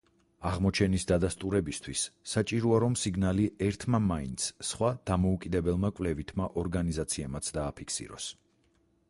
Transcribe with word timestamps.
აღმოჩენის 0.51 1.03
დადასტურებისთვის, 1.09 2.05
საჭიროა 2.31 2.79
რომ 2.85 2.95
სიგნალი 3.01 3.45
ერთმა 3.67 4.01
მაინც, 4.07 4.47
სხვა 4.71 4.91
დამოუკიდებელმა 5.11 5.93
კვლევითმა 6.01 6.51
ორგანიზაციამაც 6.65 7.53
დააფიქსიროს. 7.61 8.33